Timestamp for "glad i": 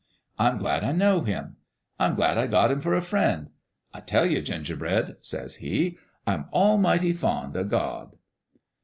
0.57-0.93, 2.15-2.47